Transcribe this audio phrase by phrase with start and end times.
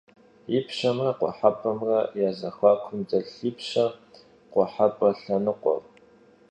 [0.51, 3.85] Yipşemre khuhep'emre ya zexuakum delhş yipşe-
[4.51, 5.83] khuhep'e lhenıkhuer.